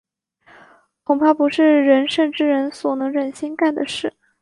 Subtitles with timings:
[1.03, 4.11] 恐怕不是仁圣之人所能忍心干的事。